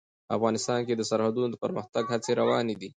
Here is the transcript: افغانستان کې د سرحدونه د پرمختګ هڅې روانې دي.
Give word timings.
افغانستان 0.35 0.79
کې 0.87 0.93
د 0.95 1.01
سرحدونه 1.09 1.47
د 1.51 1.55
پرمختګ 1.63 2.03
هڅې 2.13 2.31
روانې 2.41 2.75
دي. 2.81 2.89